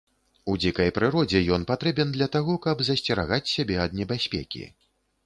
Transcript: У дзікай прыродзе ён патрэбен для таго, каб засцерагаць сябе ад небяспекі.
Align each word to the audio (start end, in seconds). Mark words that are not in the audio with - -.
У 0.51 0.53
дзікай 0.61 0.89
прыродзе 0.95 1.41
ён 1.57 1.65
патрэбен 1.71 2.09
для 2.15 2.27
таго, 2.37 2.55
каб 2.65 2.81
засцерагаць 2.87 3.51
сябе 3.55 3.79
ад 3.85 3.91
небяспекі. 4.01 4.65